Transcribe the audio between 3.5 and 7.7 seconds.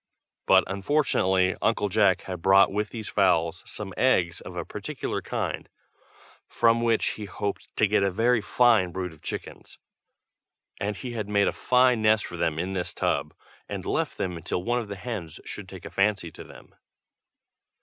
some eggs of a peculiar kind, from which he hoped